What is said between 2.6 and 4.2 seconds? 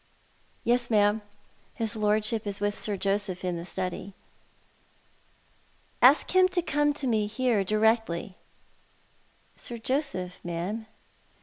Sir Joseph in the study.""